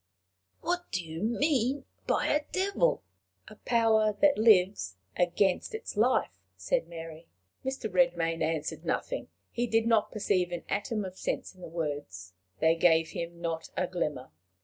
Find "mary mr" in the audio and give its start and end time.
6.87-7.87